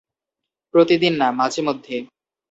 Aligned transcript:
প্রতিদিন 0.73 1.13
না 1.15 1.27
মাঝেমধ্যে। 1.31 1.95